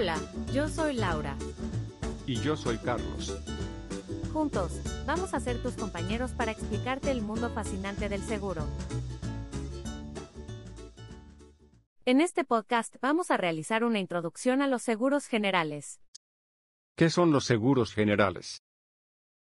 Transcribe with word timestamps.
Hola, 0.00 0.16
yo 0.52 0.68
soy 0.68 0.94
Laura. 0.94 1.36
Y 2.24 2.36
yo 2.40 2.56
soy 2.56 2.78
Carlos. 2.78 3.36
Juntos, 4.32 4.80
vamos 5.04 5.34
a 5.34 5.40
ser 5.40 5.60
tus 5.60 5.74
compañeros 5.74 6.30
para 6.30 6.52
explicarte 6.52 7.10
el 7.10 7.20
mundo 7.20 7.50
fascinante 7.50 8.08
del 8.08 8.22
seguro. 8.22 8.64
En 12.04 12.20
este 12.20 12.44
podcast 12.44 12.94
vamos 13.02 13.32
a 13.32 13.38
realizar 13.38 13.82
una 13.82 13.98
introducción 13.98 14.62
a 14.62 14.68
los 14.68 14.82
seguros 14.82 15.26
generales. 15.26 16.00
¿Qué 16.94 17.10
son 17.10 17.32
los 17.32 17.44
seguros 17.44 17.92
generales? 17.92 18.62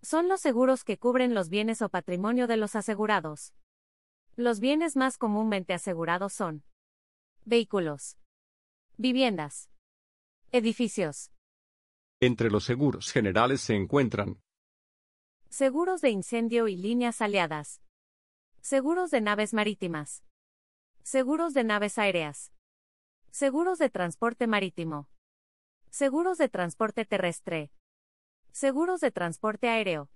Son 0.00 0.28
los 0.28 0.40
seguros 0.40 0.82
que 0.82 0.96
cubren 0.96 1.34
los 1.34 1.50
bienes 1.50 1.82
o 1.82 1.90
patrimonio 1.90 2.46
de 2.46 2.56
los 2.56 2.74
asegurados. 2.74 3.52
Los 4.34 4.60
bienes 4.60 4.96
más 4.96 5.18
comúnmente 5.18 5.74
asegurados 5.74 6.32
son 6.32 6.64
vehículos, 7.44 8.16
viviendas, 8.96 9.68
edificios. 10.50 11.30
Entre 12.20 12.50
los 12.50 12.64
seguros 12.64 13.12
generales 13.12 13.60
se 13.60 13.74
encuentran 13.74 14.40
seguros 15.50 16.00
de 16.00 16.10
incendio 16.10 16.68
y 16.68 16.76
líneas 16.76 17.20
aliadas, 17.20 17.82
seguros 18.60 19.10
de 19.10 19.20
naves 19.20 19.54
marítimas, 19.54 20.24
seguros 21.02 21.54
de 21.54 21.64
naves 21.64 21.98
aéreas, 21.98 22.52
seguros 23.30 23.78
de 23.78 23.90
transporte 23.90 24.46
marítimo, 24.46 25.08
seguros 25.90 26.38
de 26.38 26.48
transporte 26.48 27.04
terrestre, 27.04 27.70
seguros 28.52 29.00
de 29.00 29.10
transporte 29.10 29.68
aéreo, 29.68 30.10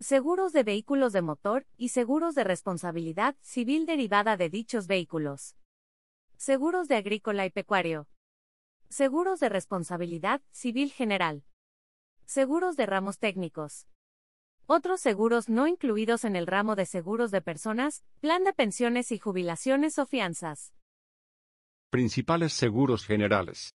seguros 0.00 0.52
de 0.52 0.62
vehículos 0.62 1.12
de 1.12 1.22
motor 1.22 1.66
y 1.76 1.88
seguros 1.88 2.34
de 2.34 2.44
responsabilidad 2.44 3.36
civil 3.40 3.86
derivada 3.86 4.36
de 4.36 4.50
dichos 4.50 4.86
vehículos, 4.86 5.56
seguros 6.36 6.88
de 6.88 6.96
agrícola 6.96 7.46
y 7.46 7.50
pecuario, 7.50 8.06
seguros 8.88 9.40
de 9.40 9.48
responsabilidad 9.48 10.42
civil 10.50 10.90
general, 10.92 11.44
seguros 12.24 12.76
de 12.76 12.86
ramos 12.86 13.18
técnicos. 13.18 13.86
Otros 14.66 15.00
seguros 15.00 15.48
no 15.48 15.66
incluidos 15.68 16.24
en 16.24 16.34
el 16.34 16.46
ramo 16.46 16.74
de 16.74 16.86
seguros 16.86 17.30
de 17.30 17.40
personas, 17.40 18.04
plan 18.20 18.42
de 18.42 18.52
pensiones 18.52 19.12
y 19.12 19.18
jubilaciones 19.18 19.98
o 19.98 20.06
fianzas. 20.06 20.72
principales 21.90 22.52
seguros 22.52 23.06
generales. 23.06 23.74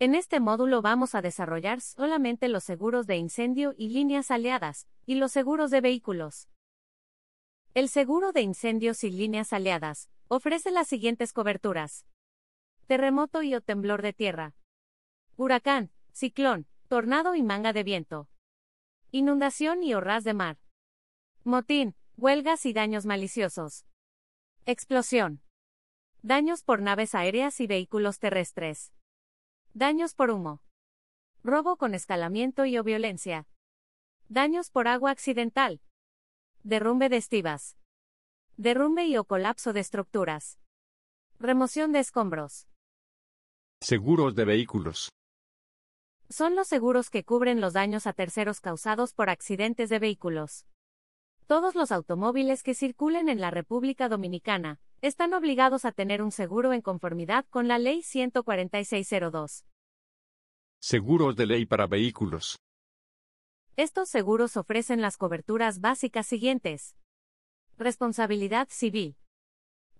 En 0.00 0.14
este 0.14 0.40
módulo 0.40 0.82
vamos 0.82 1.14
a 1.14 1.22
desarrollar 1.22 1.80
solamente 1.80 2.48
los 2.48 2.64
seguros 2.64 3.06
de 3.06 3.16
incendio 3.16 3.74
y 3.76 3.88
líneas 3.88 4.30
aliadas, 4.30 4.86
y 5.06 5.14
los 5.14 5.32
seguros 5.32 5.70
de 5.70 5.80
vehículos. 5.80 6.48
El 7.74 7.88
seguro 7.88 8.32
de 8.32 8.42
incendios 8.42 9.04
y 9.04 9.10
líneas 9.10 9.52
aliadas 9.52 10.10
ofrece 10.28 10.70
las 10.70 10.88
siguientes 10.88 11.32
coberturas. 11.32 12.04
Terremoto 12.88 13.42
y 13.42 13.54
o 13.54 13.60
temblor 13.60 14.00
de 14.00 14.14
tierra. 14.14 14.54
Huracán, 15.36 15.90
ciclón, 16.10 16.66
tornado 16.88 17.34
y 17.34 17.42
manga 17.42 17.74
de 17.74 17.84
viento. 17.84 18.30
Inundación 19.10 19.82
y 19.82 19.92
horras 19.92 20.24
de 20.24 20.32
mar. 20.32 20.56
Motín, 21.44 21.96
huelgas 22.16 22.64
y 22.64 22.72
daños 22.72 23.04
maliciosos. 23.04 23.84
Explosión. 24.64 25.42
Daños 26.22 26.62
por 26.62 26.80
naves 26.80 27.14
aéreas 27.14 27.60
y 27.60 27.66
vehículos 27.66 28.20
terrestres. 28.20 28.94
Daños 29.74 30.14
por 30.14 30.30
humo. 30.30 30.62
Robo 31.44 31.76
con 31.76 31.94
escalamiento 31.94 32.64
y 32.64 32.78
o 32.78 32.84
violencia. 32.84 33.46
Daños 34.30 34.70
por 34.70 34.88
agua 34.88 35.10
accidental. 35.10 35.82
Derrumbe 36.62 37.10
de 37.10 37.18
estivas. 37.18 37.76
Derrumbe 38.56 39.04
y 39.04 39.18
o 39.18 39.24
colapso 39.24 39.74
de 39.74 39.80
estructuras. 39.80 40.58
Remoción 41.38 41.92
de 41.92 41.98
escombros. 41.98 42.66
Seguros 43.80 44.34
de 44.34 44.44
vehículos. 44.44 45.08
Son 46.28 46.56
los 46.56 46.66
seguros 46.66 47.10
que 47.10 47.24
cubren 47.24 47.60
los 47.60 47.72
daños 47.72 48.06
a 48.06 48.12
terceros 48.12 48.60
causados 48.60 49.14
por 49.14 49.30
accidentes 49.30 49.88
de 49.88 50.00
vehículos. 50.00 50.66
Todos 51.46 51.74
los 51.76 51.92
automóviles 51.92 52.62
que 52.62 52.74
circulen 52.74 53.28
en 53.28 53.40
la 53.40 53.50
República 53.50 54.08
Dominicana 54.08 54.80
están 55.00 55.32
obligados 55.32 55.84
a 55.84 55.92
tener 55.92 56.22
un 56.22 56.32
seguro 56.32 56.72
en 56.72 56.82
conformidad 56.82 57.46
con 57.50 57.68
la 57.68 57.78
Ley 57.78 58.02
14602. 58.02 59.64
Seguros 60.80 61.36
de 61.36 61.46
ley 61.46 61.64
para 61.64 61.86
vehículos. 61.86 62.58
Estos 63.76 64.08
seguros 64.08 64.56
ofrecen 64.56 65.00
las 65.00 65.16
coberturas 65.16 65.80
básicas 65.80 66.26
siguientes. 66.26 66.96
Responsabilidad 67.78 68.66
civil. 68.70 69.16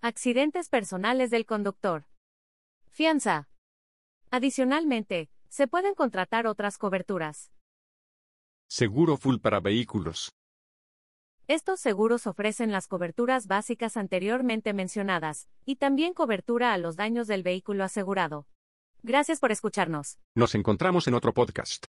Accidentes 0.00 0.68
personales 0.68 1.30
del 1.30 1.46
conductor. 1.46 2.06
Fianza. 2.90 3.48
Adicionalmente, 4.30 5.30
se 5.48 5.68
pueden 5.68 5.94
contratar 5.94 6.46
otras 6.46 6.76
coberturas. 6.76 7.50
Seguro 8.68 9.16
full 9.16 9.38
para 9.38 9.60
vehículos. 9.60 10.32
Estos 11.46 11.80
seguros 11.80 12.26
ofrecen 12.26 12.70
las 12.70 12.88
coberturas 12.88 13.46
básicas 13.46 13.96
anteriormente 13.96 14.74
mencionadas, 14.74 15.48
y 15.64 15.76
también 15.76 16.12
cobertura 16.12 16.74
a 16.74 16.78
los 16.78 16.96
daños 16.96 17.26
del 17.26 17.42
vehículo 17.42 17.84
asegurado. 17.84 18.46
Gracias 19.02 19.40
por 19.40 19.50
escucharnos. 19.50 20.18
Nos 20.34 20.54
encontramos 20.54 21.08
en 21.08 21.14
otro 21.14 21.32
podcast. 21.32 21.86